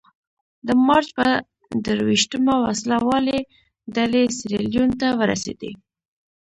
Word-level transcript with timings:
د 0.67 0.69
مارچ 0.87 1.07
په 1.17 1.25
درویشتمه 1.85 2.53
وسله 2.65 2.97
والې 3.09 3.37
ډلې 3.95 4.23
سیریلیون 4.37 4.89
ته 4.99 5.07
ورسېدې. 5.19 5.71